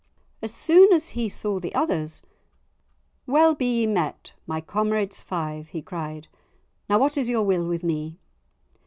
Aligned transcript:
As 0.41 0.51
soon 0.51 0.91
as 0.93 1.09
he 1.09 1.29
saw 1.29 1.59
the 1.59 1.75
others, 1.75 2.23
"Well 3.27 3.53
be 3.53 3.81
ye 3.81 3.85
met, 3.85 4.33
my 4.47 4.59
comrades 4.59 5.21
five," 5.21 5.67
he 5.67 5.83
cried. 5.83 6.27
"Now, 6.89 6.97
what 6.97 7.19
is 7.19 7.29
your 7.29 7.43
will 7.43 7.67
with 7.67 7.83
me?" 7.83 8.17